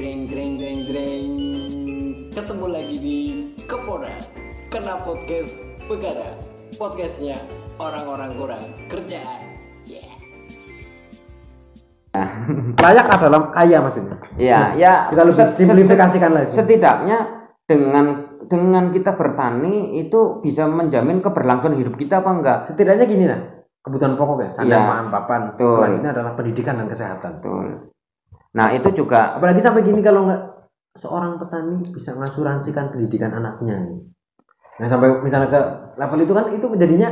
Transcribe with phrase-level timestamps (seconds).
[0.00, 1.28] Greng greng greng greng
[2.32, 3.18] Ketemu lagi di
[3.68, 4.16] Kepora
[4.72, 5.60] Kena podcast
[5.92, 6.40] Begara
[6.80, 7.36] Podcastnya
[7.76, 9.40] orang-orang kurang kerjaan
[9.84, 10.08] yeah.
[12.80, 14.94] layak dalam kaya maksudnya Iya, ya.
[15.12, 16.50] kita lebih simplifikasikan set- lagi.
[16.56, 17.18] Setidaknya
[17.68, 18.06] dengan
[18.48, 22.58] dengan kita bertani itu bisa menjamin keberlangsungan hidup kita apa enggak?
[22.72, 23.40] setidaknya gini nah
[23.84, 24.88] kebutuhan pokok ya sandang Iya.
[24.96, 25.76] pangan papan Betul.
[25.76, 27.68] selanjutnya adalah pendidikan dan kesehatan Betul.
[28.50, 30.42] Nah, itu juga apalagi sampai gini kalau nggak
[30.98, 33.78] seorang petani bisa mengasuransikan pendidikan anaknya
[34.80, 35.60] nah sampai misalnya ke
[36.00, 37.08] level itu kan itu menjadinya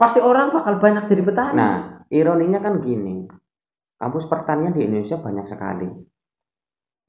[0.00, 3.24] pasti orang bakal banyak jadi petani nah, ironinya kan gini.
[3.96, 5.88] Kampus pertanian di Indonesia banyak sekali.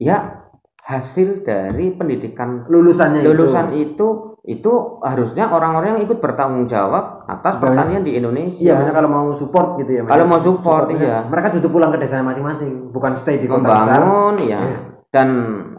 [0.00, 0.48] Ya,
[0.80, 4.08] hasil dari pendidikan lulusannya lulusan itu itu
[4.44, 7.64] itu harusnya orang-orang yang ikut bertanggung jawab atas Banyak.
[7.64, 8.76] pertanian di Indonesia.
[8.76, 11.18] iya kalau mau support gitu ya Kalau mau support, supportnya, iya.
[11.24, 14.78] mereka justru pulang ke desanya masing-masing bukan stay di kota besar membangun ya Iya.
[15.08, 15.28] dan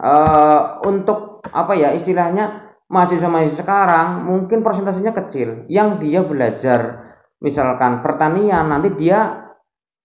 [0.02, 2.44] eh, untuk apa ya istilahnya
[2.90, 7.06] mahasiswa-mahasiswa sekarang mungkin persentasenya kecil yang dia belajar
[7.38, 9.46] misalkan pertanian nanti dia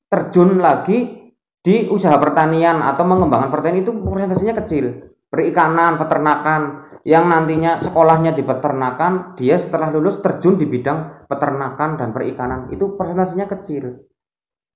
[0.06, 4.86] terjun lagi di usaha pertanian atau mengembangkan pertanian itu persentasenya kecil
[5.30, 12.10] perikanan peternakan yang nantinya sekolahnya di peternakan dia setelah lulus terjun di bidang peternakan dan
[12.14, 14.12] perikanan itu persentasenya kecil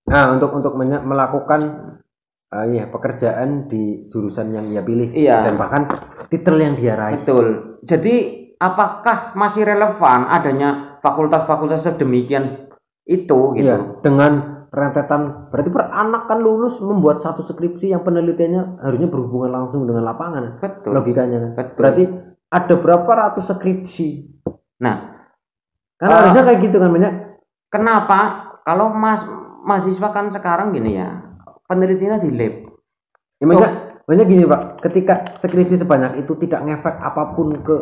[0.06, 1.62] Nah, untuk untuk melakukan
[2.54, 5.50] eh, iya, pekerjaan di jurusan yang ia pilih Iya.
[5.50, 5.90] dan bahkan
[6.30, 7.26] titel yang dia raih.
[7.26, 7.82] Betul.
[7.82, 8.16] Jadi
[8.62, 12.70] apakah masih relevan adanya fakultas-fakultas sedemikian
[13.10, 13.66] itu gitu?
[13.66, 19.56] Iya, dengan rentetan berarti per anak kan lulus membuat satu skripsi yang penelitiannya harusnya berhubungan
[19.56, 20.60] langsung dengan lapangan.
[20.60, 20.92] Betul.
[20.92, 21.52] Logikanya kan.
[21.56, 21.76] Betul.
[21.80, 22.04] Berarti
[22.52, 24.08] ada berapa ratus skripsi?
[24.84, 25.16] Nah,
[25.96, 26.16] Kan Ah.
[26.20, 27.14] harusnya kayak gitu kan banyak.
[27.66, 28.20] kenapa
[28.62, 29.24] kalau mas
[29.64, 31.24] mahasiswa kan sekarang gini ya
[31.66, 32.54] penelitiannya di lab.
[33.36, 33.72] Ya, banyak,
[34.04, 37.78] banyak gini Pak, ketika skripsi sebanyak itu tidak ngefek apa pun ke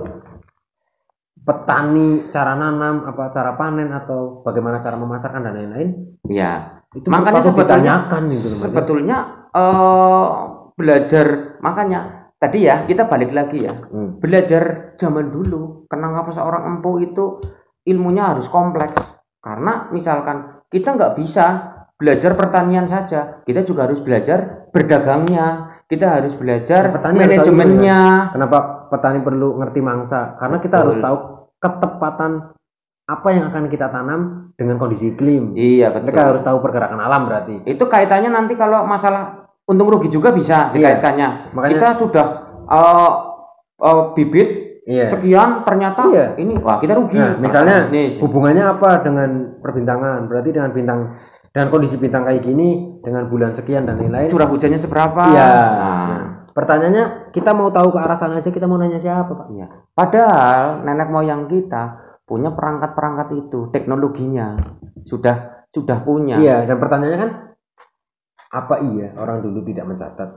[1.44, 5.90] petani cara nanam apa cara panen atau bagaimana cara memasarkan dan lain-lain
[6.24, 8.00] Ya, itu Makanya sebetulnya-
[8.30, 9.18] gitu sebetulnya
[9.50, 10.28] eh
[10.74, 14.18] belajar makanya tadi ya kita balik lagi ya Hmm.
[14.18, 17.38] belajar zaman dulu kenapa seorang empu itu
[17.86, 18.98] ilmunya harus kompleks
[19.40, 21.46] karena misalkan kita nggak bisa
[21.94, 28.02] belajar pertanian saja kita juga harus belajar berdagangnya kita harus belajar harus tahu manajemennya
[28.34, 28.58] Kenapa
[28.90, 30.34] petani perlu ngerti mangsa?
[30.38, 31.06] Karena kita harus Betul.
[31.06, 31.18] tahu
[31.62, 32.32] ketepatan
[33.04, 35.54] apa yang akan kita tanam dengan kondisi iklim.
[35.54, 37.66] iya betul Mereka harus tahu pergerakan alam berarti.
[37.66, 41.00] itu kaitannya nanti kalau masalah untung rugi juga bisa Iya.
[41.00, 42.26] dikaitkannya Makanya- kita sudah
[42.64, 43.12] eh,
[43.80, 44.50] eh, bibit
[44.84, 45.08] Iya.
[45.10, 46.36] sekian ternyata Iya.
[46.38, 48.20] ini wah kita rugi Nah, misalnya Bisnis.
[48.20, 50.28] hubungannya apa dengan perbintangan?
[50.28, 51.00] Berarti dengan bintang
[51.50, 54.28] dengan kondisi bintang kayak gini dengan bulan sekian dan lain-lain.
[54.28, 55.48] curah hujannya seberapa Iya.
[55.48, 59.48] Nah, Nah, pertanyaannya kita mau tahu ke arah sana aja kita mau nanya siapa, Pak?
[59.50, 59.68] Iya.
[59.94, 62.03] Padahal nenek moyang kita
[62.34, 64.58] punya perangkat-perangkat itu, teknologinya
[65.06, 66.42] sudah sudah punya.
[66.42, 67.32] Iya, dan pertanyaannya kan
[68.54, 70.30] apa iya orang dulu tidak mencatat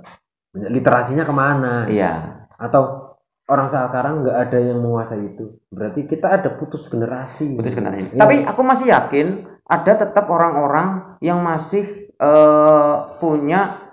[0.57, 1.89] literasinya ke mana?
[1.89, 2.13] Iya.
[2.57, 3.13] atau
[3.53, 8.09] orang sekarang nggak ada yang menguasai itu berarti kita ada putus generasi Putus kendaraan.
[8.13, 8.21] Iya.
[8.21, 13.93] Tapi aku masih yakin ada tetap orang-orang yang masih eh, punya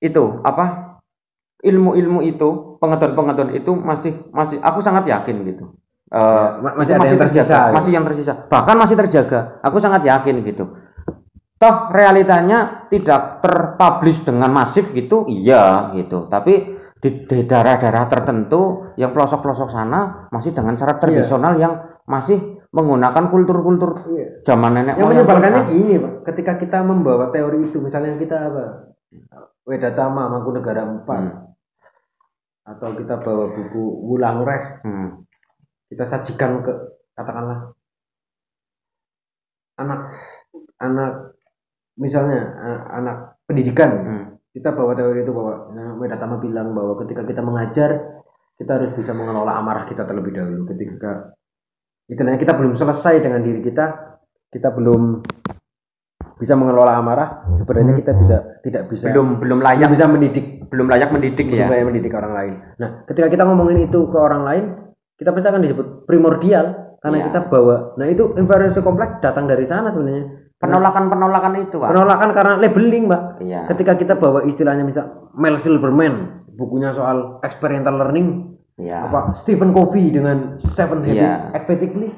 [0.00, 0.96] itu apa
[1.58, 5.74] ilmu-ilmu itu, pengetahuan-pengetahuan itu masih masih aku sangat yakin gitu.
[6.08, 6.24] Ya,
[6.56, 7.74] ma- masih ada yang tersisa, terjaga, ya.
[7.76, 8.32] masih yang tersisa.
[8.48, 9.40] Bahkan masih terjaga.
[9.60, 10.64] Aku sangat yakin gitu.
[11.54, 16.24] Toh realitanya tidak terpublish dengan masif gitu, iya gitu.
[16.26, 16.54] Tapi
[16.96, 24.02] di di daerah-daerah tertentu yang pelosok-pelosok sana masih dengan cara tradisional yang masih menggunakan kultur-kultur
[24.08, 24.26] Iya.
[24.44, 25.70] zaman nenek yang moyang menyebalkannya kita.
[25.70, 28.64] gini pak ketika kita membawa teori itu misalnya kita apa
[29.62, 31.48] Wedatama Mangkunegara 4 Hmm.
[32.66, 35.08] atau kita bawa buku Wulang Reh Hmm.
[35.88, 36.72] Kita sajikan ke
[37.16, 37.72] katakanlah
[39.78, 40.00] anak
[40.78, 41.12] anak
[41.98, 43.16] misalnya a- anak
[43.48, 43.90] pendidikan.
[43.90, 44.24] Hmm.
[44.48, 47.90] kita bawa teori itu bahwa nah, Wedatama bilang bahwa ketika kita mengajar
[48.58, 50.66] kita harus bisa mengelola amarah kita terlebih dahulu.
[50.66, 51.30] Ketika
[52.10, 54.18] istilahnya kita belum selesai dengan diri kita
[54.50, 55.22] kita belum
[56.42, 60.46] bisa mengelola amarah sebenarnya kita bisa tidak bisa belum belum belum layak bisa mendidik.
[60.68, 61.70] Belum layak mendidik belum ya.
[61.70, 62.54] layak mendidik orang lain.
[62.82, 64.64] Nah ketika kita ngomongin itu ke orang lain
[65.18, 66.66] kita pasti akan disebut primordial
[67.02, 67.26] karena Iya.
[67.30, 70.46] kita bawa nah itu informasi kompleks datang dari sana sebenarnya.
[70.58, 71.90] Penolakan penolakan itu pak.
[71.94, 73.22] Penolakan karena labeling mbak.
[73.42, 73.60] Iya.
[73.70, 79.06] Ketika kita bawa istilahnya misal Mel Silberman bukunya soal experiential learning iya.
[79.06, 81.34] apa Stephen Covey dengan Seven Habits Iya.
[81.54, 82.10] Effectively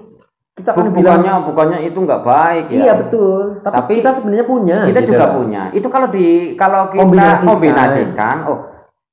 [0.61, 2.81] kita bilang bukannya bukannya itu nggak baik ya.
[2.85, 3.65] Iya betul.
[3.65, 5.11] Tapi, Tapi kita sebenarnya punya kita gitu.
[5.17, 5.63] juga punya.
[5.73, 7.49] Itu kalau di kalau kita Kombinasikan.
[7.49, 8.59] kombinasikan, oh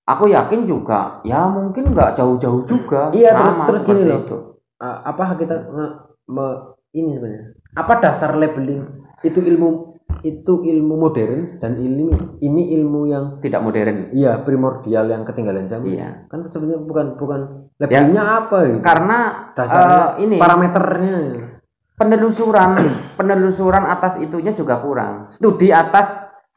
[0.08, 3.12] aku yakin juga ya mungkin nggak jauh-jauh juga.
[3.12, 4.20] Iya, terus- Sama terus gini loh.
[4.24, 4.38] itu.
[4.78, 5.96] Uh, apa kita nge-
[6.30, 6.60] me-
[6.94, 7.44] ini sebenarnya?
[7.76, 8.82] Apa dasar labeling?
[9.22, 14.10] Itu ilmu itu ilmu modern dan ilmu ini ilmu yang tidak modern.
[14.14, 15.92] Iya primordial yang ketinggalan zaman.
[15.92, 16.10] Iya.
[16.26, 17.40] Kan sebenarnya bukan bukan
[17.78, 18.82] labelingnya apa gitu.
[18.82, 19.18] karena
[19.54, 21.18] dasarnya eh, ini parameternya.
[21.98, 22.72] penelusuran
[23.18, 25.28] penelusuran atas itunya juga kurang.
[25.30, 26.14] Studi atas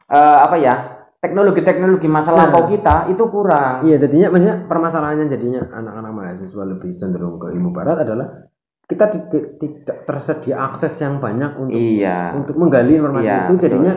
[0.06, 0.74] eh, apa ya
[1.20, 2.48] teknologi-teknologi masa Nah.
[2.48, 7.70] lampau kita itu kurang iya jadinya banyak permasalahannya jadinya anak-anak mahasiswa lebih cenderung ke ilmu
[7.70, 8.48] barat adalah
[8.84, 13.94] kita tidak, tidak tersedia akses yang banyak untuk iya untuk menggali informasi Iya, itu jadinya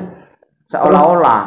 [0.67, 1.43] seolah-olah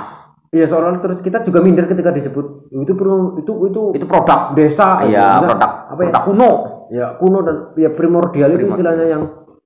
[0.46, 5.05] Iya soalnya terus kita juga minder ketika disebut itu perlu itu itu itu produk desa
[5.05, 6.06] iya Enggak, produk apa ya?
[6.08, 6.50] produk kuno
[6.88, 8.72] ya kuno dan ya primordial itu Primordial.
[8.72, 9.22] istilahnya yang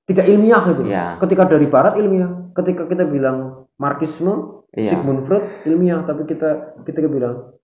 [0.09, 0.83] tidak ilmiah gitu.
[0.83, 1.05] Iya.
[1.23, 4.91] Ketika dari barat ilmiah, ketika kita bilang marxisme, Iya.
[4.95, 7.59] Sigmund Freud ilmiah, tapi kita kita bilang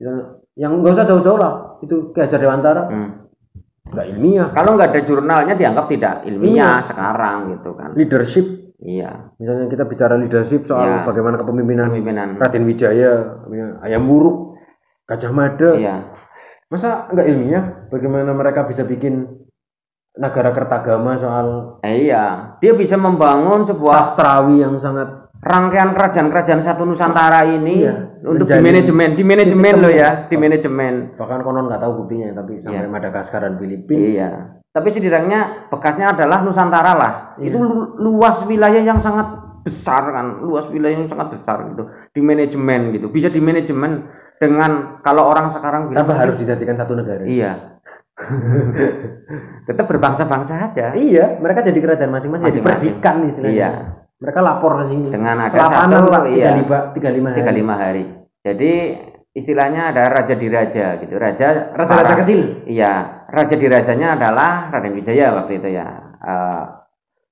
[0.00, 3.10] ya, yang nggak usah jauh-jauh lah itu Ki Hajar Dewantara Hmm.
[3.86, 4.48] nggak ilmiah.
[4.50, 6.88] kalau nggak ada jurnalnya dianggap tidak ilmiah Iya.
[6.88, 8.46] sekarang gitu kan Leadership,
[8.78, 11.04] iya misalnya kita bicara leadership soal Iya.
[11.04, 13.12] bagaimana kepemimpinan pemimpinan Raden Wijaya,
[13.80, 14.56] Ayam Buruk,
[15.04, 15.96] Gajah Mada, iya
[16.66, 19.22] masa nggak ilmiah bagaimana mereka bisa bikin
[20.16, 26.82] negara kertagama soal Eh, iya dia bisa membangun sebuah sastrawi yang sangat rangkaian kerajaan-kerajaan satu
[26.82, 27.94] Nusantara ini Iya,
[28.24, 32.58] untuk di manajemen di manajemen loh ya di manajemen bahkan konon nggak tahu buktinya tapi
[32.58, 32.90] sampai Iya.
[32.90, 34.00] Madagaskar dan Filipina.
[34.00, 34.28] Iya.
[34.70, 37.12] Tapi setidaknya bekasnya adalah Nusantara lah.
[37.38, 37.48] Iya.
[37.48, 39.24] itu lu- luas wilayah yang sangat
[39.62, 41.84] besar kan luas wilayah yang sangat besar gitu.
[42.10, 43.06] Di manajemen gitu.
[43.08, 44.04] Bisa di manajemen
[44.36, 47.24] dengan kalau orang sekarang bilang kenapa harus dijadikan satu negara.
[47.24, 47.80] Iya.
[49.68, 50.92] Tetap berbangsa-bangsa aja.
[50.92, 53.52] Iya mereka jadi kerajaan masing-masing jadi perdikan istilahnya.
[53.52, 53.70] Iya
[54.16, 55.08] mereka lapor ke sini.
[55.12, 56.56] Dengan ada satu Pak, iya.
[56.56, 57.40] 35 35 hari.
[57.42, 58.04] 35 hari.
[58.46, 58.72] Jadi
[59.36, 61.14] istilahnya ada raja diraja gitu.
[61.20, 62.64] Raja raja-raja para- kecil?
[62.64, 62.92] Iya,
[63.28, 65.86] raja dirajanya adalah Raden Wijaya waktu itu ya.
[66.16, 66.64] Eh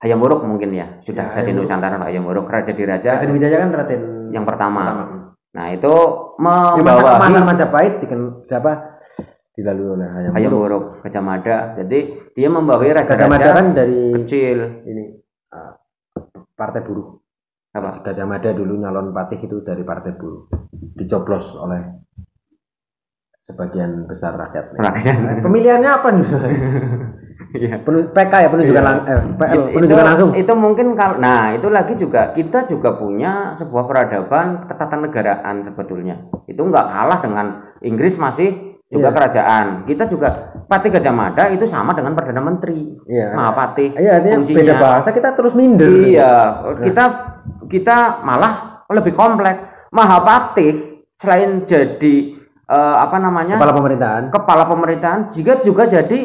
[0.05, 1.65] Hayam Wuruk mungkin ya, sudah Ya, saya di Hayam Wuruk.
[1.65, 2.45] Nusantara Hayam Wuruk.
[2.45, 4.03] Raja diraja Raden Wijaya kan Raden
[4.37, 4.83] yang pertama.
[4.85, 5.05] pertama.
[5.55, 6.43] Nah, itu Ya,
[6.77, 7.93] membawahi kemasan Majapahit?
[8.05, 9.01] Diken siapa
[9.57, 10.85] dilalui oleh Hayam Hayam Wuruk.
[11.01, 11.57] Gajah Mada.
[11.81, 11.99] Jadi
[12.37, 14.59] dia membawahi Gajah Mada raja-raja kan dari kecil.
[14.85, 15.05] ini.
[15.49, 15.73] Uh,
[16.55, 17.19] partai buruh
[17.71, 18.01] Apa?
[18.01, 20.47] Gajah Mada dulu nyalon patih itu dari partai buruh
[20.95, 21.83] dicoblos oleh
[23.43, 25.17] sebagian besar rakyat Rakyat.
[25.21, 26.27] Nah, pemilihannya apa nih
[27.55, 27.83] Iya.
[27.87, 28.89] PK ya penunjukan Iya.
[28.89, 32.95] lang- eh, PL Itu- penunjukan langsung Itu mungkin kalau nah, itu lagi juga kita juga
[32.95, 36.19] punya sebuah peradaban ketatanegaraan sebetulnya.
[36.47, 37.47] Itu nggak kalah dengan
[37.81, 39.17] Inggris masih juga Iya.
[39.17, 39.67] kerajaan.
[39.85, 40.29] Kita juga
[40.65, 42.95] Patih Gajah Mada itu sama dengan Perdana Menteri.
[43.05, 43.93] iya Mahapatih.
[43.95, 44.59] iya artinya fungsinya.
[44.63, 46.33] beda bahasa kita terus minder Iya,
[46.81, 47.05] kita
[47.67, 48.53] kita malah
[48.89, 49.61] lebih kompleks.
[49.91, 50.73] Mahapatih
[51.17, 52.17] selain jadi
[52.65, 53.55] eh, apa namanya?
[53.55, 56.19] kepala pemerintahan kepala pemerintahan juga juga jadi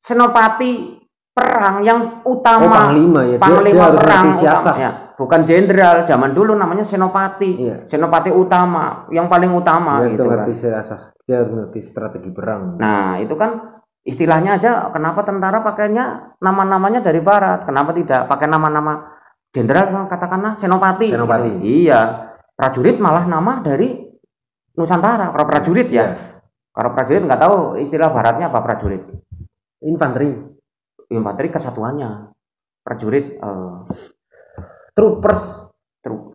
[0.00, 0.98] senopati
[1.30, 4.62] perang yang utama oh panglima ya Dia- panglima dia, harus perang ngerti siasat.
[4.66, 4.90] utama, ya.
[5.14, 7.76] bukan jenderal zaman dulu namanya senopati Iya.
[7.86, 10.32] senopati utama yang paling utama Dia itu gitu kan.
[10.38, 16.38] ngerti siasat dia harus ngerti strategi perang nah itu kan istilahnya aja kenapa tentara pakainya
[16.38, 19.18] nama-namanya dari barat kenapa tidak pakai nama-nama
[19.50, 21.50] jenderal katakanlah senopati Senopati.
[21.58, 21.66] gitu.
[21.66, 22.00] iya
[22.54, 24.06] prajurit malah nama dari
[24.76, 26.06] Nusantara para prajurit ya Iya.
[26.70, 29.02] kalau prajurit nggak tahu istilah baratnya apa prajurit
[29.82, 30.30] infanteri
[31.10, 32.30] infanteri kesatuannya
[32.86, 33.74] prajurit eh
[34.94, 35.65] troopers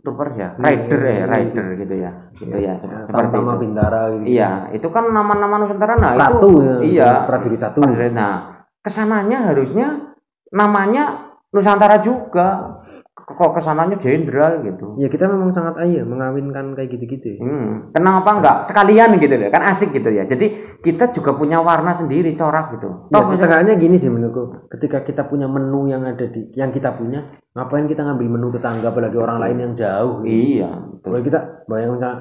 [0.01, 2.11] troopers ya Iya, rider ya iya, rider gitu ya.
[2.41, 3.61] Gitu ya, ya, seperti Tama itu.
[3.61, 4.23] Bintara gitu.
[4.25, 5.93] Iya itu kan nama-nama Nusantara.
[5.97, 7.79] Nah Ratu itu ya, iya prajurit satu.
[7.85, 10.17] Prajurit nah ke sananya harusnya
[10.49, 12.80] namanya Nusantara juga
[13.33, 17.39] kok ke sananya jenderal gitu ya kita memang sangat ayah mengawinkan kayak gitu-gitu ya.
[17.39, 20.45] Hmm, kenapa enggak sekalian gitu loh kan asik gitu ya jadi
[20.79, 24.67] kita juga punya warna sendiri corak gitu Ya, setengahnya gini sih menurutku.
[24.67, 27.21] Ketika kita punya menu yang ada di yang kita punya,
[27.53, 30.23] ngapain kita ngambil menu tetangga apalagi orang lain yang jauh.
[30.23, 30.71] iya
[31.01, 31.27] Kalau betul.
[31.27, 32.17] kita bayangin misalnya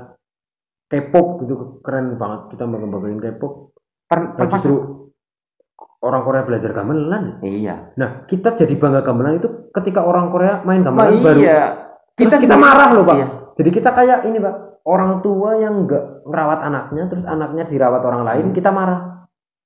[0.91, 3.53] K-pop gitu keren banget kita banggain K-pop.
[4.05, 4.75] Per- Nah, justru
[6.01, 7.25] orang Korea belajar gamelan.
[7.41, 11.39] iya Nah, kita jadi bangga gamelan itu ketika orang Korea main Nah, gamelan baru.
[11.39, 11.61] iya
[12.15, 13.17] Terus kita marah loh, Pak.
[13.17, 13.27] Iya.
[13.57, 14.55] Jadi kita kayak ini, Pak.
[14.83, 18.55] Orang tua yang enggak merawat anaknya terus anaknya dirawat orang lain, Hmm.
[18.55, 19.01] kita marah.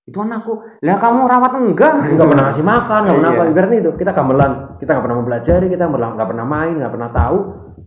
[0.05, 3.41] itu anakku lah kamu rawat enggak nggak pernah ngasih makan nggak pernah Iya.
[3.41, 6.93] apa ibaratnya itu kita gamelan kita nggak pernah mempelajari kita nggak nggak pernah main nggak
[6.93, 7.39] pernah tahu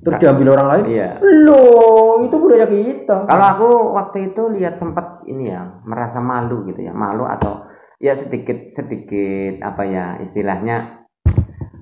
[0.02, 5.22] terus diambil orang lain iya loh itu budaya kita kalau aku waktu itu lihat sempat
[5.24, 11.06] ini ya merasa malu gitu ya malu atau ya sedikit sedikit apa ya istilahnya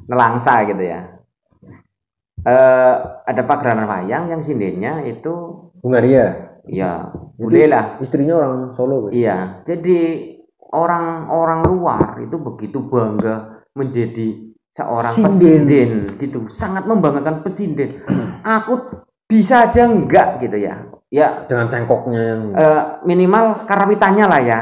[0.05, 1.01] nelangsa gitu ya
[2.45, 2.95] eh
[3.25, 5.33] ada pagelaran wayang yang sindennya itu
[5.81, 9.07] Hungaria ya bule lah Istrinya orang Solo.
[9.07, 9.11] kan?
[9.11, 9.99] Iya, jadi
[10.71, 15.29] orang-orang luar itu begitu bangga menjadi seorang Sinden.
[15.35, 18.01] presiden gitu, sangat membanggakan presiden.
[18.61, 20.79] Aku bisa aja enggak gitu ya.
[21.11, 24.59] Ya Dengan cengkoknya yang eh, minimal karawitannya lah ya.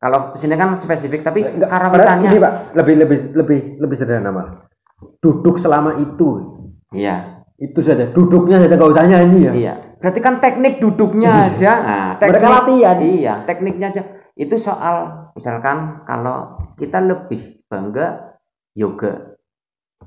[0.00, 2.28] Kalau sini kan spesifik, tapi Enggak, karawitannya.
[2.28, 4.48] ini pak lebih lebih lebih lebih sederhana mal
[5.20, 6.52] duduk selama itu
[6.94, 9.74] Iya, itu saja duduknya saja nggak usah nyanyi ya iya.
[10.04, 11.72] Berarti kan teknik duduknya aja.
[11.80, 14.02] Nah, teknik, mereka latihan Iya, tekniknya aja.
[14.36, 18.36] Itu soal misalkan kalau kita lebih bangga
[18.76, 19.32] yoga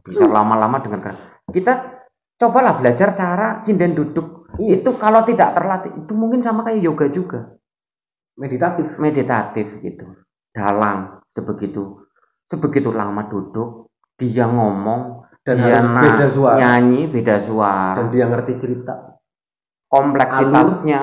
[0.06, 1.18] bisa lama-lama dengan.
[1.50, 2.06] Kita
[2.38, 4.46] cobalah belajar cara sinden duduk.
[4.62, 4.86] Iya.
[4.86, 7.58] Itu kalau tidak terlatih itu mungkin sama kayak yoga juga,
[8.38, 10.06] meditatif meditatif gitu.
[10.54, 12.06] Dalam sebegitu
[12.46, 13.87] sebegitu lama duduk,
[14.18, 18.96] dia ngomong, dan dia harus beda suara nyanyi beda suara, dan dia ngerti cerita
[19.88, 21.02] kompleksitasnya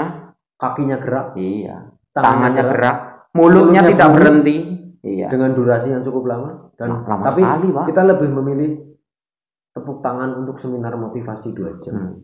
[0.54, 2.96] kakinya gerak iya, tangannya gerak,
[3.32, 4.56] mulutnya Mulutnya tidak berhenti.
[5.04, 5.28] Iya.
[5.28, 7.84] dengan durasi yang cukup lama dan Nah, lama tapi sekali, Pak.
[7.92, 8.70] kita lebih memilih
[9.76, 12.14] tepuk tangan untuk seminar motivasi dua jam Hmm.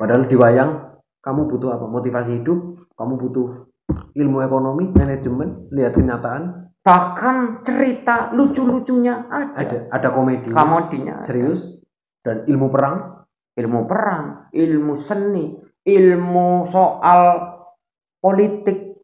[0.00, 3.68] padahal di wayang kamu butuh apa motivasi hidup kamu butuh
[4.16, 9.54] ilmu ekonomi manajemen lihat kenyataan Bahkan cerita lucu-lucunya ada.
[9.54, 11.26] ada ada komedi Komodinya ada.
[11.26, 11.62] serius
[12.26, 13.22] dan ilmu perang
[13.52, 15.52] Ilmu perang, ilmu seni,
[15.84, 17.52] ilmu soal
[18.16, 18.96] politik,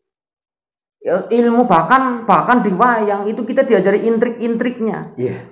[0.98, 5.14] Ya, ilmu bahkan bahkan di wayang itu kita diajari intrik-intriknya.
[5.14, 5.46] iya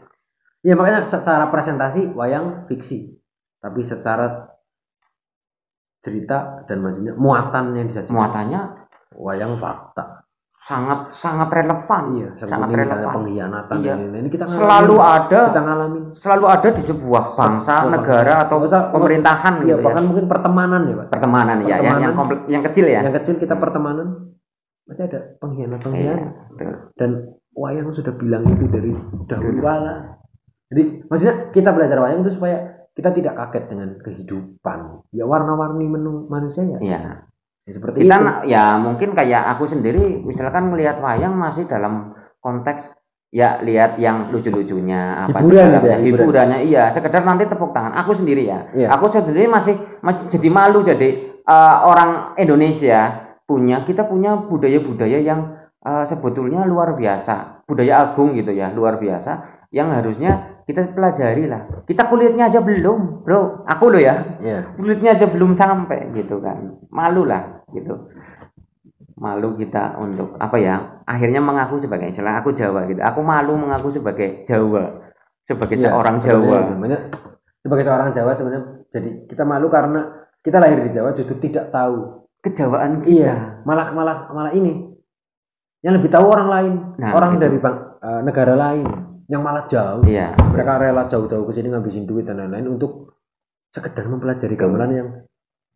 [0.59, 3.15] ya makanya secara presentasi wayang fiksi
[3.63, 4.51] tapi secara
[6.03, 8.61] cerita dan maksudnya muatan yang disajikan Muatannya
[9.15, 10.26] wayang fakta
[10.67, 12.03] sangat sangat relevan.
[12.13, 13.13] iya sangat relevan.
[13.15, 13.95] pengkhianatan Iya.
[13.97, 14.61] ini, ini kita ngalamin.
[14.61, 18.45] Selalu ada kita ngalamin selalu ada di sebuah bangsa, Sebuah negara bangsa.
[18.45, 20.09] atau usah- pemerintahan iya gitu bahkan ya.
[20.11, 22.15] mungkin pertemanan ya pak Pertemanan ya, yang yang, Pertemanan.
[22.19, 23.01] komplek, yang kecil ya.
[23.01, 24.07] yang kecil kita pertemanan
[24.85, 26.75] masih ada pengkhianat Iya, pengkhianat betul.
[26.95, 27.11] dan
[27.53, 28.93] wayang sudah bilang itu dari
[29.25, 29.95] dahulu kala
[30.67, 32.59] jadi maksudnya kita belajar wayang itu supaya
[32.91, 34.79] kita tidak kaget dengan kehidupan
[35.11, 37.01] ya warna-warni menu manusia ya, Iya.
[37.67, 42.95] Ya, seperti kita itu ya mungkin kayak aku sendiri misalkan melihat wayang masih dalam konteks
[43.35, 46.23] ya lihat yang lucu-lucunya apa Hiburan gitu ya, hiburan.
[46.23, 48.87] hiburannya iya sekedar nanti tepuk tangan aku sendiri ya Iya.
[48.95, 51.09] aku sendiri masih, masih jadi malu jadi
[51.43, 58.55] eh, orang Indonesia punya kita punya budaya-budaya yang eh, sebetulnya luar biasa budaya agung gitu
[58.55, 59.43] ya luar biasa
[59.75, 63.63] yang harusnya kita pelajari lah kita kulitnya aja belum bro.
[63.71, 64.35] Aku loh ya.
[64.43, 66.83] Ya kulitnya aja belum sampai gitu kan.
[66.91, 68.11] Malu lah gitu.
[69.17, 72.99] Malu kita untuk apa ya akhirnya mengaku sebagai istilah aku Jawa gitu.
[72.99, 75.07] Aku malu mengaku sebagai Jawa.
[75.47, 76.75] Sebagai Iya, seorang sebenarnya Jawa.
[76.75, 77.01] Maksudnya,
[77.63, 80.01] sebagai seorang Jawa sebenarnya jadi kita malu karena
[80.43, 82.27] kita lahir di Jawa justru tidak tahu.
[82.43, 83.15] Kejawaan kita.
[83.15, 84.83] Iya malah malah malah ini.
[85.87, 86.73] Yang lebih tahu orang lain.
[86.99, 87.43] Nah, orang itu.
[87.47, 90.03] dari bang, eh, negara lain yang malah jauh.
[90.07, 90.35] Iya.
[90.39, 93.19] Mereka rela jauh-jauh ke sini ngabisin duit dan lain-lain untuk
[93.75, 95.09] sekedar mempelajari gamelan yang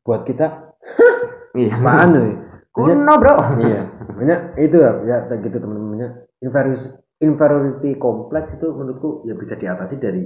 [0.00, 0.72] buat kita
[1.60, 1.74] iya.
[1.76, 2.26] apaan tuh
[2.70, 3.34] kuno bro.
[3.60, 3.80] Iya.
[4.14, 6.08] Makanya itu ya ya gitu teman-temannya
[6.40, 6.88] inferiority
[7.20, 10.24] inferiority kompleks itu menurutku ya bisa diatasi dari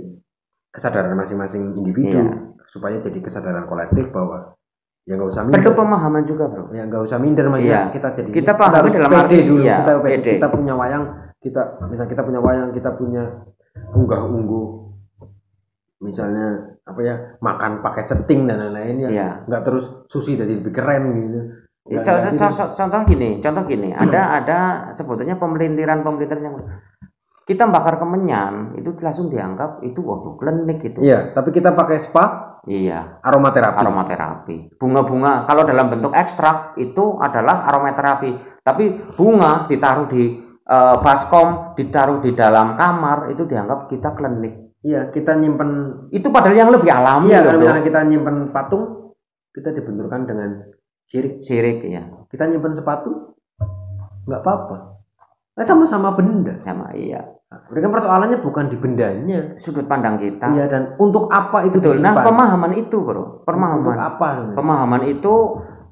[0.71, 2.35] kesadaran masing-masing individu Iya.
[2.71, 4.55] supaya jadi kesadaran kolektif bahwa
[5.07, 6.65] ya nggak usah perlu minder pemahaman juga bro.
[6.71, 7.95] Ya nggak usah minder maksudnya Iya.
[7.95, 9.63] kita jadi Kita harus dalam arti, dulu.
[9.65, 10.31] iya, kita pede.
[10.39, 11.05] kita punya wayang
[11.45, 13.45] kita misalnya kita punya wayang kita punya
[13.93, 14.67] unggah ungguh
[16.01, 19.09] misalnya apa ya makan pakai ceting dan lain-lain ya.
[19.09, 19.29] Iya.
[19.49, 21.41] nggak terus sushi jadi lebih keren gitu.
[21.85, 22.57] Nggak- Co- nggak co- gitu.
[22.61, 23.89] co- contoh gini contoh gini.
[23.93, 24.59] Ada ada
[24.97, 26.57] sebetulnya pemelintiran pemelintiran yang
[27.45, 32.57] kita bakar kemenyan itu langsung dianggap itu waduh klinik itu iya tapi kita pakai spa
[32.69, 33.21] iya.
[33.25, 33.81] aromaterapi.
[33.81, 34.57] Aromaterapi.
[34.81, 38.61] Bunga-bunga kalau dalam bentuk ekstrak itu adalah aromaterapi.
[38.65, 44.77] Tapi bunga ditaruh di eh, baskom, ditaruh di dalam kamar itu dianggap kita klinik.
[44.85, 45.71] iya kita nyimpen
[46.13, 49.17] Itu padahal yang lebih alami iya kalau misalnya kita nyimpen patung
[49.55, 50.51] kita dibenturkan dengan
[51.09, 53.33] syirik Sirik ya, kita nyimpen sepatu
[54.25, 54.77] nggak apa-apa
[55.57, 57.25] nah, sama-sama benda sama iya.
[57.55, 59.41] Nah, Mereka persoalannya bukan di bendanya.
[59.63, 60.51] Sudut pandang kita.
[60.51, 62.03] Iya dan untuk apa itu Betul.
[62.03, 63.47] Nah, pemahaman itu, Bro.
[63.47, 63.95] Untuk Pemahaman.
[63.95, 64.29] apa?
[64.35, 64.57] sebenarnya?
[64.59, 65.35] Pemahaman itu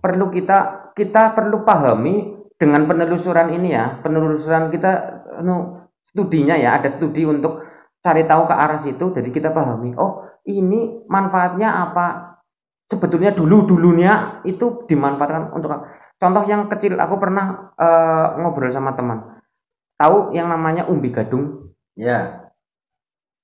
[0.03, 0.59] perlu kita
[0.99, 2.32] kita perlu pahami
[2.63, 3.99] dengan penelusuran ini ya.
[3.99, 7.67] Penelusuran kita anu studinya ya, ada studi untuk
[7.99, 9.99] cari tahu ke arah situ jadi kita pahami.
[9.99, 12.39] Oh, ini manfaatnya apa?
[12.87, 15.91] Sebetulnya dulu-dulunya itu dimanfaatkan untuk?
[16.23, 19.43] Contoh yang kecil aku pernah eh, ngobrol sama teman.
[19.99, 21.75] Tahu yang namanya umbi gadung?
[21.99, 22.42] Ya,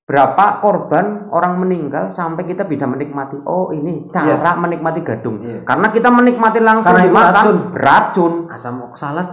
[0.09, 3.37] berapa korban orang meninggal sampai kita bisa menikmati?
[3.45, 5.45] Oh ini cara menikmati gadung.
[5.45, 5.69] Iya.
[5.69, 7.59] karena kita menikmati langsung Karena dimakan racun.
[7.77, 8.35] beracun.
[8.49, 9.29] Asam oksalat.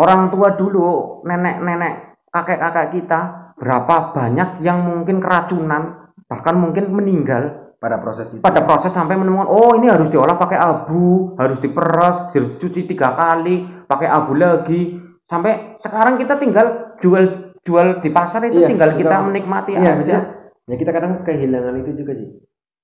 [0.00, 3.20] Orang tua dulu nenek-nenek kakek-kakek kita
[3.60, 7.68] berapa banyak yang mungkin keracunan bahkan mungkin meninggal.
[7.76, 8.40] Pada proses itu.
[8.40, 13.12] Pada proses sampai menemukan oh ini harus diolah pakai abu harus diperas harus dicuci tiga
[13.12, 14.96] kali pakai abu lagi.
[15.28, 19.98] Sampai sekarang kita tinggal jual jual di pasar itu Iya, tinggal kita kita- menikmati iya
[19.98, 20.18] aja.
[20.64, 22.30] ya kita kadang kehilangan itu juga sih.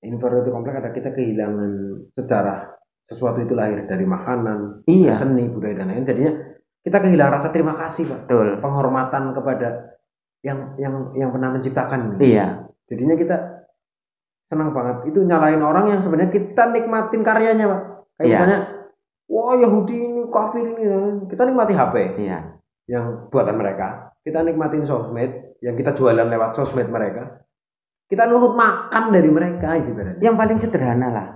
[0.03, 1.71] Inferiority kompleks ada kita kehilangan
[2.19, 2.75] sejarah
[3.07, 5.15] sesuatu itu lahir dari makanan iya.
[5.15, 6.33] seni budaya dan lain jadinya
[6.83, 8.21] kita kehilangan rasa terima kasih pak.
[8.27, 8.59] Betul.
[8.59, 9.69] Penghormatan kepada
[10.43, 12.19] yang yang yang pernah menciptakan.
[12.19, 12.67] Iya.
[12.91, 13.37] Jadinya kita
[14.51, 15.15] senang banget.
[15.15, 17.83] Itu nyalain orang yang sebenarnya kita nikmatin karyanya pak.
[18.19, 18.37] Kayak Iya.
[18.43, 18.61] misalnya
[19.31, 20.85] wah Yahudi ini kafir ini.
[21.31, 22.59] Kita nikmati HP iya.
[22.91, 27.43] yang buatan mereka kita nikmatin sosmed yang kita jualan lewat sosmed mereka
[28.07, 31.29] kita nurut makan dari mereka itu ibaratnya yang paling sederhana lah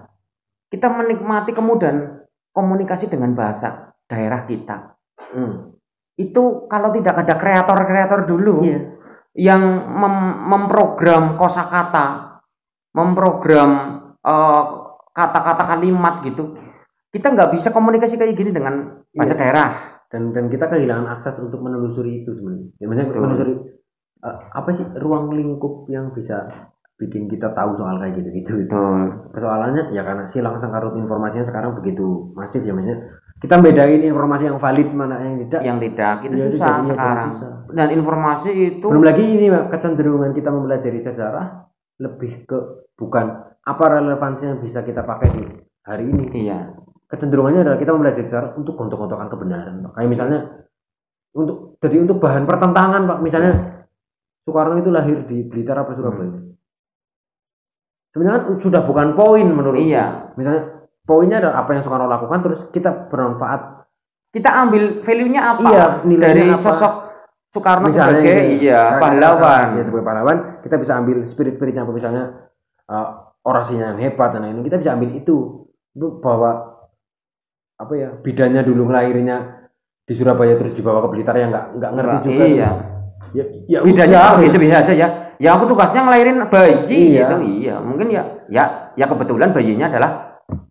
[0.71, 5.75] kita menikmati kemudahan komunikasi dengan bahasa daerah kita Hmm.
[6.17, 8.95] itu kalau tidak ada kreator-kreator dulu Iya.
[9.37, 12.41] yang mem- memprogram kosakata,
[12.95, 13.71] memprogram
[14.25, 14.65] eh,
[15.13, 16.57] kata-kata kalimat gitu,
[17.13, 19.41] kita nggak bisa komunikasi kayak gini dengan bahasa Iya.
[19.45, 19.69] daerah.
[20.09, 23.53] Dan dan kita kehilangan akses untuk menelusuri itu sebenarnya ya, maksudnya menelusuri
[24.23, 26.47] eh, apa sih ruang lingkup yang bisa
[26.97, 29.29] bikin kita tahu soal kayak gitu gitu Betul.
[29.37, 34.57] persoalannya ya karena silang sengkarut informasinya sekarang begitu masif ya maksudnya kita bedain informasi yang
[34.57, 37.29] valid mana yang tidak Yang tidak itu Ya, itu susah jadinya sekarang.
[37.37, 37.51] susah.
[37.69, 41.47] Dan informasi itu belum lagi ini Pak, kecenderungan kita mempelajari sejarah
[42.01, 42.59] lebih ke
[42.97, 43.27] bukan
[43.61, 45.43] apa relevansi yang bisa kita pakai di
[45.85, 46.73] hari ini iya,
[47.07, 49.93] kecenderungannya adalah kita mempelajari sejarah untuk gontok-gontokan kebenaran Pak.
[49.95, 50.39] kayak misalnya
[51.33, 53.53] untuk jadi untuk bahan pertentangan Pak misalnya
[54.43, 56.39] Soekarno itu lahir di Blitar apa Surabaya
[58.11, 60.33] sebenarnya kan sudah bukan poin menurut iya.
[60.35, 63.75] misalnya poinnya adalah apa yang Soekarno lakukan terus kita bermanfaat
[64.27, 66.61] Kita ambil value-nya apa Iya, nilainya dari apa.
[66.61, 66.93] sosok
[67.55, 68.55] Soekarno misalnya sebagai gitu.
[68.61, 69.67] iya Nah, pahlawan.
[69.73, 72.25] ya, sebagai pahlawan kita bisa ambil spirit-spiritnya apa misalnya
[72.91, 73.09] uh,
[73.41, 75.37] orasinya yang hebat dan lain-lain kita bisa ambil itu
[75.97, 76.76] itu bahwa
[77.77, 79.37] apa ya bidannya dulu ngelahirnya
[80.03, 82.71] di Surabaya terus dibawa ke Blitar yang nggak nggak ngerti Nggak, juga iya.
[83.35, 85.09] ya, ya bedanya udah, oh, biasa-biasa aja ya.
[85.37, 87.29] Ya aku tugasnya ngelahirin bayi Iya.
[87.29, 87.35] gitu.
[87.61, 88.65] Iya mungkin ya ya
[88.97, 90.11] ya kebetulan bayinya adalah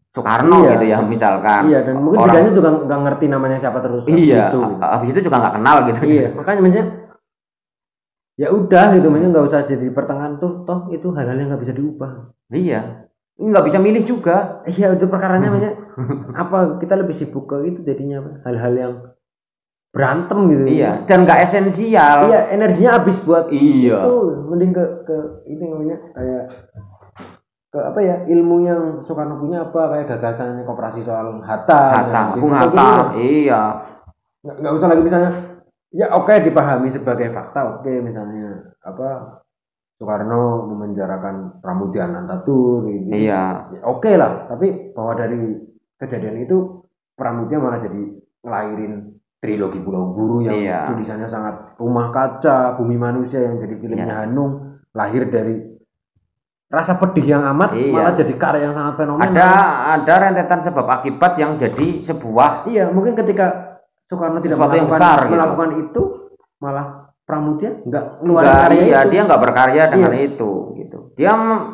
[0.10, 0.72] Soekarno Iya.
[0.74, 1.62] gitu ya misalkan.
[1.70, 4.60] Iya dan mungkin Orang- bidanya juga nggak ngerti namanya siapa terus iya itu.
[4.82, 6.00] a- habis itu juga nggak kenal gitu.
[6.08, 6.86] Iya makanya maksudnya
[8.36, 11.74] ya udah gitu maksudnya nggak usah jadi pertengahan tuh toh itu hal-hal yang nggak bisa
[11.76, 12.12] diubah.
[12.50, 12.82] Iya
[13.36, 14.38] nggak bisa milih juga.
[14.71, 15.76] Iya itu perkaranya maksudnya
[16.41, 18.32] apa kita lebih sibuk ke itu jadinya apa?
[18.50, 18.93] hal-hal yang
[19.95, 20.63] berantem gitu.
[20.67, 22.17] Iya dan nggak esensial.
[22.32, 24.04] Iya energinya habis buat iya.
[24.04, 24.15] itu.
[24.52, 25.17] Mending ke ke
[25.48, 26.45] ini namanya kayak
[27.71, 32.39] ke apa ya ilmu yang Soekarno punya apa kayak gagasannya koperasi soal Hatta Hatta gitu.
[32.43, 33.08] Bung gitu Hatta loh.
[33.19, 33.62] iya.
[34.45, 35.32] Nggak usah lagi misalnya
[35.95, 39.39] ya oke dipahami sebagai fakta oke misalnya apa
[39.95, 45.55] Soekarno memenjarakan Pramudian Antatur gitu iya Ya, oke lah tapi bahwa dari
[45.95, 46.84] kejadian itu
[47.15, 48.01] Pramudia malah jadi
[48.43, 48.93] ngelahirin
[49.39, 50.91] trilogi Pulau Buru yang Iya.
[50.91, 54.15] tulisannya sangat rumah kaca bumi manusia yang jadi filmnya Iya.
[54.21, 54.51] Hanung
[54.91, 55.55] lahir dari
[56.65, 57.93] rasa pedih yang amat Iya.
[57.93, 59.49] malah jadi karya yang sangat fenomenal ada
[59.95, 65.31] ada rentetan sebab akibat yang jadi sebuah iya mungkin ketika Soekarno tidak melakukan, besar gitu.
[65.34, 66.01] melakukan itu
[66.58, 66.86] malah
[67.25, 70.21] Pramudia nggak ngeluarin Nggak, karya iya, itu dia nggak berkarya dengan Iya.
[70.29, 70.97] itu gitu.
[71.17, 71.31] Dia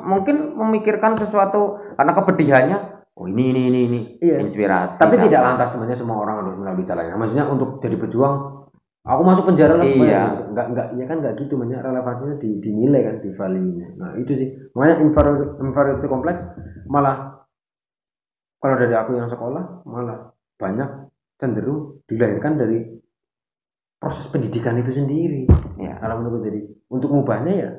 [0.08, 2.78] mungkin memikirkan sesuatu karena kepedihannya.
[3.20, 4.40] Oh ini ini ini ini Iya.
[4.48, 4.96] inspirasi.
[4.96, 5.28] tapi gampang.
[5.28, 8.36] tidak lantas sebenarnya semua orang harus melalui jalan yang maksudnya untuk jadi pejuang
[9.04, 10.24] aku masuk penjara lah Iya.
[10.56, 14.32] nggak nggak ya kan nggak gitu banyak relevansinya di, dinilai kan di value nah itu
[14.32, 14.96] sih makanya
[15.60, 16.38] inferiority, complex
[16.88, 17.44] malah
[18.62, 23.01] kalau dari aku yang sekolah malah banyak cenderung dilahirkan dari
[24.02, 25.46] proses pendidikan itu sendiri
[25.78, 26.02] Iya.
[26.02, 26.60] kalau menurut jadi
[26.90, 27.72] untuk mengubahnya ya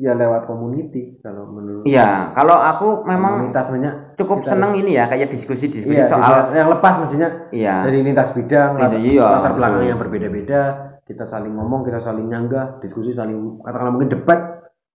[0.00, 5.06] ya lewat community kalau menurut Iya, kalau aku memang komunitas banyak cukup seneng ini ya
[5.06, 7.84] kayak diskusi-diskusi iya soal yang lepas maksudnya iya.
[7.84, 10.60] dari lintas bidang latar, Iya, latar belakang yang berbeda-beda
[11.04, 14.40] kita saling ngomong kita saling nyanggah diskusi saling katakanlah mungkin debat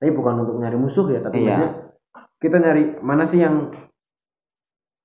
[0.02, 1.86] tapi bukan untuk nyari musuh ya tapi Iya.
[2.42, 3.72] kita nyari mana sih yang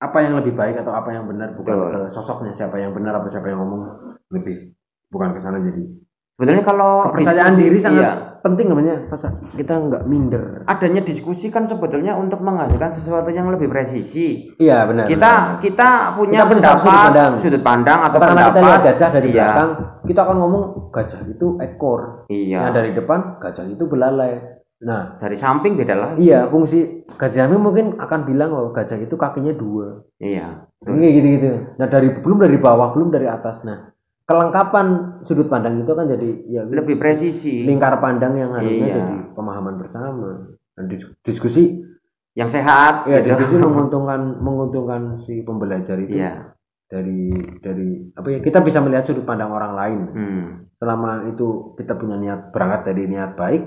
[0.01, 2.09] apa yang lebih baik atau apa yang benar bukan Betul.
[2.09, 3.85] sosoknya siapa yang benar apa siapa yang ngomong
[4.33, 4.73] lebih
[5.11, 5.85] bukan ke sana jadi
[6.33, 11.53] Sebetulnya kalau kepercayaan diskusi- diri sangat iya, penting namanya masa kita nggak minder adanya diskusi
[11.53, 14.49] kan sebetulnya untuk menghasilkan sesuatu yang lebih presisi.
[14.57, 17.33] iya benar kita kita punya Kita pendapat sudut pandang.
[17.45, 19.71] sudut pandang atau kita pendapat lihat gajah dari iya, belakang
[20.01, 22.59] kita akan ngomong gajah itu ekor Iya.
[22.59, 24.33] nah dari depan gajah itu belalai
[24.81, 26.25] nah Dari samping beda lagi.
[26.25, 30.65] iya fungsi gajahnya mungkin akan bilang oh gajah itu kakinya dua Iya.
[30.81, 31.49] Ini gitu gitu.
[31.77, 33.61] Nah dari belum dari bawah, belum dari atas.
[33.61, 33.93] Nah
[34.31, 34.87] kelengkapan
[35.27, 37.67] sudut pandang itu kan jadi ya Lebih presisi.
[37.67, 38.97] lingkar pandang yang harusnya Iya.
[38.97, 40.31] jadi pemahaman bersama.
[40.73, 41.83] Dan dis- diskusi,
[42.31, 43.35] Yang sehat ya gitu.
[43.35, 46.55] diskusi menguntungkan menguntungkan si pembelajar itu Iya.
[46.87, 50.01] dari dari apa ya kita bisa melihat sudut pandang orang lain.
[50.11, 50.45] Hmm.
[50.79, 53.63] Selama itu kita punya niat berangkat dari niat baik,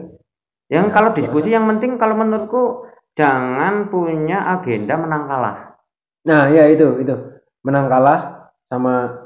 [0.66, 5.58] Yang Ya, kalau diskusi yang penting kalau menurutku jangan punya agenda menang kalah.
[6.24, 7.12] nah ya itu itu
[7.62, 9.23] menang kalah sama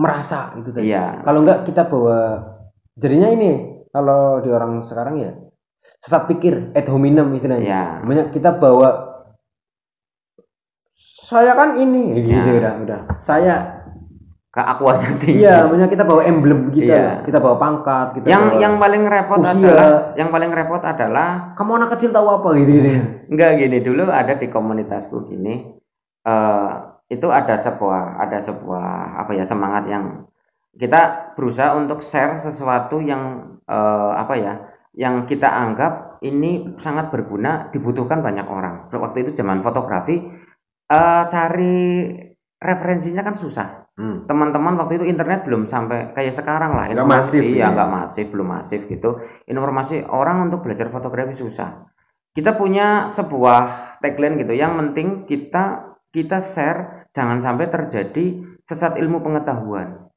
[0.00, 0.88] merasa itu tadi.
[0.88, 1.20] Iya.
[1.20, 2.18] Kalau enggak kita bawa
[2.96, 3.50] jadinya ini
[3.92, 5.32] kalau di orang sekarang ya
[6.00, 7.68] sesat pikir ad hominem istilahnya.
[7.68, 7.84] Iya.
[8.08, 8.88] Banyak kita bawa
[11.30, 12.58] saya kan ini gitu Ya.
[12.64, 13.00] udah udah.
[13.20, 13.56] Saya
[14.50, 15.46] Keakuannya tinggi.
[15.46, 16.90] iya, banyak kita bawa emblem kita.
[16.90, 17.10] Iya.
[17.22, 19.54] Kita bawa pangkat, kita yang bawa, yang paling repot usia.
[19.54, 22.90] adalah yang paling repot adalah kamu anak kecil tahu apa gitu gitu.
[23.30, 25.70] enggak gini dulu ada di komunitasku gini
[26.26, 26.59] eh
[27.10, 30.30] itu ada sebuah ada sebuah apa ya semangat yang
[30.78, 34.54] kita berusaha untuk share sesuatu yang eh, apa ya
[34.94, 38.86] yang kita anggap ini sangat berguna dibutuhkan banyak orang.
[38.94, 40.22] Waktu itu zaman fotografi
[40.86, 42.14] eh, cari
[42.62, 43.68] referensinya kan susah.
[44.00, 44.24] Hmm.
[44.24, 46.88] teman-teman waktu itu internet belum sampai kayak sekarang lah.
[46.88, 47.74] Nggak masif, iya ya.
[47.76, 49.20] nggak masif belum masif gitu.
[49.44, 51.84] Informasi orang untuk belajar fotografi susah.
[52.32, 53.60] Kita punya sebuah
[54.00, 54.56] tagline gitu.
[54.56, 55.64] Yang penting kita
[56.16, 58.24] kita share jangan sampai terjadi
[58.64, 60.10] sesat ilmu pengetahuan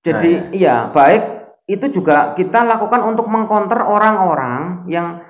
[0.00, 1.22] jadi Nah, iya baik
[1.66, 5.20] itu juga kita lakukan untuk mengcounter orang-orang yang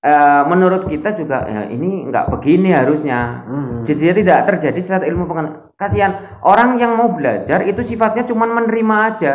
[0.00, 3.82] eh, menurut kita juga ya, ini nggak begini harusnya Hmm.
[3.82, 5.60] jadi tidak terjadi sesat ilmu pengetahuan.
[5.74, 9.32] Kasihan orang yang mau belajar itu sifatnya cuma menerima aja.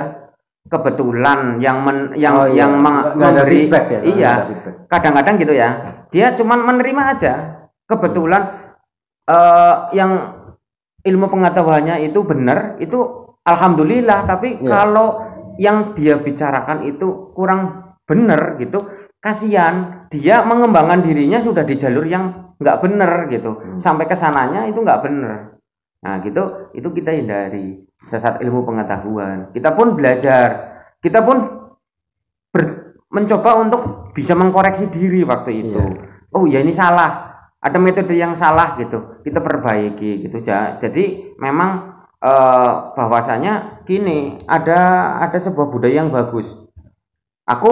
[0.69, 2.63] Kebetulan yang men, yang Oh, iya.
[2.63, 4.33] yang meng- memberi ya, iya
[4.85, 5.69] kadang-kadang gitu ya.
[6.09, 7.33] Dia cuma menerima aja.
[7.83, 8.43] Kebetulan
[9.25, 10.38] eh, yang
[11.03, 12.99] ilmu pengetahuannya itu benar itu
[13.43, 14.27] alhamdulillah.
[14.27, 14.67] Tapi Iya.
[14.67, 15.07] kalau
[15.59, 18.79] yang dia bicarakan itu kurang benar gitu,
[19.19, 20.05] kasihan.
[20.09, 23.51] Dia mengembangkan dirinya sudah di jalur yang nggak benar gitu.
[23.55, 23.79] Hmm.
[23.79, 25.55] sampai ke sananya itu nggak benar.
[26.03, 26.71] Nah gitu.
[26.73, 27.85] Itu kita hindari.
[28.09, 29.51] Sesat ilmu pengetahuan.
[29.51, 30.47] Kita pun belajar.
[30.99, 31.37] Kita pun
[32.49, 35.83] ber- mencoba untuk bisa mengkoreksi diri waktu itu.
[36.33, 37.28] Oh ya ini salah
[37.59, 44.79] ada metode yang salah gitu kita perbaiki gitu Ja- jadi memang eh, bahwasanya gini ada
[45.19, 46.47] ada sebuah budaya yang bagus
[47.45, 47.71] aku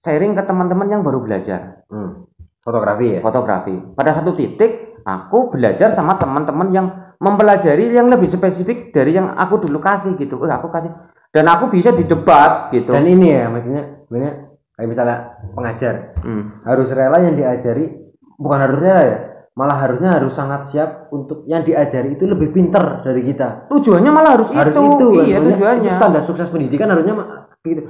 [0.00, 2.22] sharing ke teman-teman yang baru belajar Hmm.
[2.60, 3.20] Fotografi ya.
[3.20, 3.72] fotografi.
[3.90, 9.58] Pada satu titik aku belajar sama teman-teman yang mempelajari yang lebih spesifik dari yang aku
[9.58, 10.36] dulu kasih gitu.
[10.36, 10.92] Oh, aku kasih
[11.30, 12.92] dan aku bisa didebat gitu.
[12.92, 14.32] Dan ini ya maksudnya sebenarnya
[14.72, 15.16] kayak misalnya
[15.50, 16.42] pengajar Hmm.
[16.62, 17.99] harus rela yang diajari
[18.40, 19.18] bukan harus rela ya
[19.52, 24.30] malah harusnya harus sangat siap untuk yang diajari itu lebih pinter dari kita Tujuannya malah
[24.40, 24.80] harus, harus itu.
[24.80, 25.24] itu kan.
[25.28, 25.90] Iya, Maksudnya tujuannya.
[25.92, 27.14] itu tanda sukses pendidikan harusnya
[27.60, 27.82] gitu.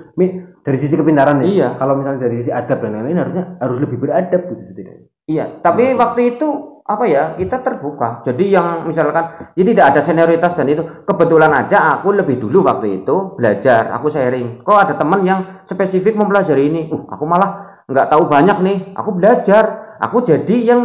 [0.61, 1.69] Dari sisi kepintaran ya Iya.
[1.79, 5.95] kalau misalnya dari sisi adab dan lain-lain harusnya harus lebih beradab gitu setidaknya Iya, tapi
[5.95, 6.49] waktu itu
[6.83, 8.27] apa ya kita terbuka.
[8.27, 13.07] Jadi yang misalkan jadi tidak ada senioritas dan itu kebetulan aja aku lebih dulu waktu
[13.07, 14.67] itu belajar, aku sharing.
[14.67, 16.91] Kok ada teman yang spesifik mempelajari ini?
[16.91, 18.79] Uh, aku malah nggak tahu banyak nih.
[18.99, 20.81] Aku belajar, aku jadi yang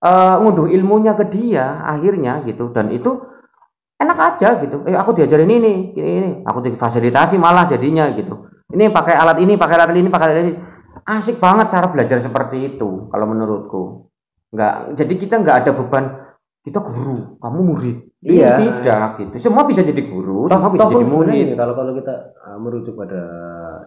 [0.00, 3.20] eh, ngunduh ilmunya ke dia akhirnya gitu dan itu
[3.98, 4.86] enak aja gitu.
[4.86, 6.30] Eh aku diajarin ini, ini, ini.
[6.46, 8.46] Aku difasilitasi malah jadinya gitu.
[8.70, 10.52] Ini pakai alat ini, pakai alat ini, pakai alat ini
[11.08, 14.12] asik banget cara belajar seperti itu kalau menurutku
[14.52, 16.04] nggak jadi kita nggak ada beban
[16.60, 18.52] kita guru kamu murid Ini Iya.
[18.60, 21.96] tidak gitu semua bisa jadi guru Toh- semua bisa toh jadi murid ini, kalau kalau
[21.96, 22.12] kita
[22.44, 23.22] uh, merujuk pada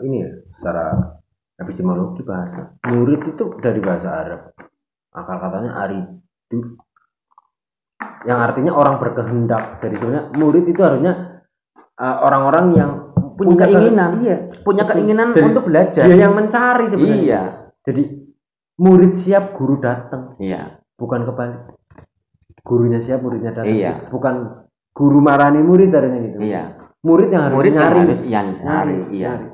[0.02, 0.86] ini ya secara
[1.62, 2.76] epistemologi bahasa.
[2.90, 4.42] Murid itu dari bahasa Arab.
[5.12, 6.80] Akal katanya aridu
[8.26, 9.80] yang artinya orang berkehendak.
[9.80, 11.44] Dari sebenarnya murid itu harusnya
[11.98, 12.92] uh, orang-orang yang
[13.38, 14.10] Punya ke- keinginan.
[14.22, 14.38] iya.
[14.62, 16.04] Punya keinginan Dari- untuk belajar.
[16.06, 17.22] dia yang mencari sebenarnya.
[17.22, 17.42] Iya.
[17.82, 18.04] Jadi
[18.78, 20.38] murid siap guru datang.
[20.38, 20.82] Iya.
[20.98, 21.62] Bukan kebalik.
[22.62, 23.74] Gurunya siap muridnya datang.
[23.74, 24.06] Iya.
[24.14, 26.38] bukan guru marani murid harusnya gitu.
[26.38, 26.64] Iya.
[27.02, 27.98] Murid yang harus murid yang nyari.
[27.98, 29.32] harus iya nyari iya.
[29.34, 29.48] nyari.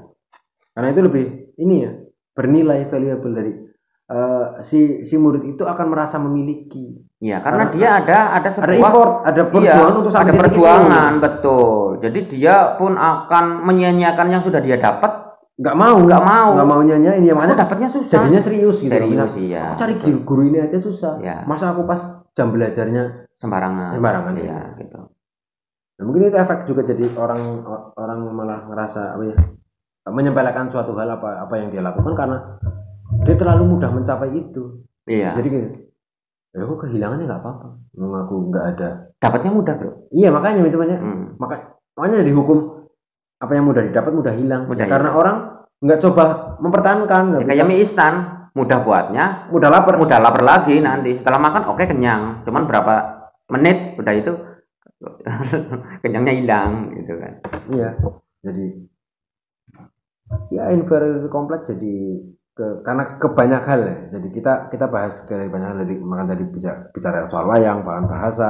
[0.76, 1.26] karena itu lebih
[1.58, 1.92] ini ya
[2.32, 3.52] bernilai valuable dari
[4.08, 8.50] eh, si si murid itu akan merasa memiliki Iya, karena Karena dia ada ada ada
[8.54, 11.82] sebuah effort ada Iya, perjuangan untuk sampai ada perjuangan betul.
[11.98, 15.12] Jadi dia pun akan menyia-nyiakan yang sudah dia dapat.
[15.18, 15.26] itu.
[15.58, 16.50] nggak mau Nggak mau.
[16.54, 18.22] nggak mau nyanyi ini Aku makanya dapatnya susah.
[18.22, 19.74] jadinya serius gitu Serius, iya.
[19.74, 21.42] aku cari guru, guru ini aja susah Iya.
[21.50, 21.98] masa aku pas
[22.38, 23.98] jam belajarnya sembarangan.
[23.98, 24.62] Sembarangan, Iya, iya.
[24.78, 25.00] gitu.
[25.98, 27.42] Nah, mungkin itu efek juga jadi orang
[27.98, 29.36] orang malah ngerasa apa ya
[30.10, 32.38] menyepelekan suatu hal apa apa yang dia lakukan karena
[33.24, 35.36] dia terlalu mudah mencapai itu Iya.
[35.36, 35.68] jadi gini
[36.52, 39.92] ya aku kehilangannya nggak apa-apa Emang aku nggak ada Dapatnya mudah, Bro.
[40.12, 41.26] iya makanya itu banyak Hmm.
[41.38, 42.88] maka makanya dihukum
[43.38, 45.38] apa yang mudah didapat mudah hilang Mudah Ya, karena orang
[45.78, 46.24] nggak coba
[46.58, 48.14] mempertahankan Ya, kayak mie instan,
[48.52, 51.22] mudah buatnya, mudah lapar mudah lapar lagi nanti.
[51.22, 52.42] Setelah makan oke kenyang.
[52.42, 52.94] Cuman berapa
[53.48, 54.34] menit udah itu
[56.02, 57.34] kenyangnya hilang gitu kan.
[57.70, 57.90] Iya.
[58.42, 58.66] Jadi
[60.52, 61.96] ya inferiority complex jadi
[62.58, 63.98] ke karena ke banyak hal ya.
[64.18, 68.06] Jadi kita kita bahas dari banyak hal dari makan tadi bicara, bicara soal wayang, bahan
[68.10, 68.48] bahasa,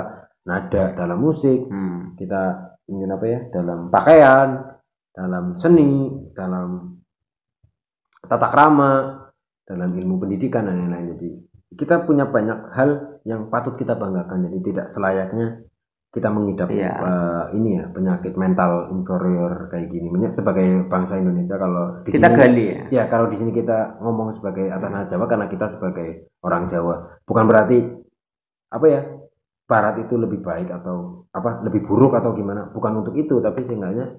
[0.48, 2.16] nada dalam musik, Hmm.
[2.16, 4.50] kita ingin apa ya dalam pakaian,
[5.12, 6.98] dalam seni, dalam
[8.24, 8.94] tata krama,
[9.68, 11.20] dalam ilmu pendidikan dan lain-lain.
[11.20, 11.30] Jadi
[11.76, 14.48] kita punya banyak hal yang patut kita banggakan.
[14.48, 15.68] Jadi tidak selayaknya
[16.18, 16.92] kita mengidap Iya.
[16.98, 20.10] eh, ini ya penyakit mental inferior kayak gini.
[20.34, 22.80] Sebagai bangsa Indonesia kalau di Kita sini gali ya.
[22.90, 26.08] ya kalau di sini kita ngomong sebagai atas nama Jawa karena kita sebagai
[26.42, 27.78] orang Jawa bukan berarti
[28.68, 29.02] apa ya
[29.64, 34.16] Barat itu lebih baik atau apa lebih buruk atau gimana bukan untuk itu tapi seenggaknya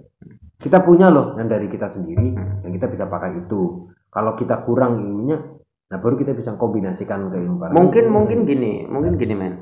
[0.61, 5.01] kita punya loh yang dari kita sendiri yang kita bisa pakai itu kalau kita kurang
[5.01, 5.41] ilmunya
[5.89, 9.55] nah baru kita bisa kombinasikan ke ilmu barat Mungkin mungkin gini, mungkin gini men.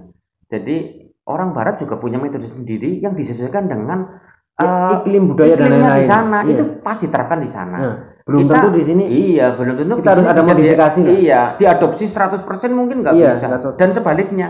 [0.51, 4.22] Jadi orang barat juga punya metode sendiri yang disesuaikan dengan
[4.56, 6.38] eh, iklim budaya dan lain-lain di sana.
[6.40, 6.52] Iya.
[6.54, 7.76] Itu pasti diterapkan di sana.
[7.76, 11.12] Nah, belum Kita- tentu di sini Iya, belum tentu Kita harus ada di- modifikasi lah.
[11.12, 13.46] Iya, diadopsi 100% mungkin nggak Iya, bisa.
[13.52, 13.72] cocok.
[13.76, 14.48] Dan sebaliknya,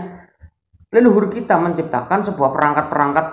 [0.87, 3.25] leluhur kita menciptakan sebuah perangkat-perangkat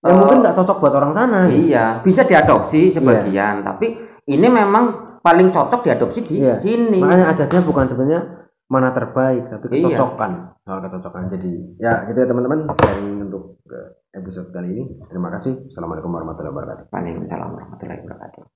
[0.00, 4.84] yang eh, mungkin nggak cocok buat orang sana Iya, bisa diadopsi sebagian, tapi ini memang
[5.20, 6.62] paling cocok diadopsi di Iya.
[6.62, 7.02] sini.
[7.02, 9.94] Makanya asasnya bukan sebenarnya mana terbaik, tapi Iya.
[9.94, 10.32] kecocokan.
[10.66, 11.22] Soal kecocokan.
[11.30, 13.62] Jadi ya gitu ya teman-teman sharing untuk
[14.10, 14.84] episode kali ini.
[15.06, 15.70] Terima kasih.
[15.70, 16.84] Assalamualaikum warahmatullahi wabarakatuh.
[16.90, 18.55] Waalaikumsalam warahmatullahi wabarakatuh.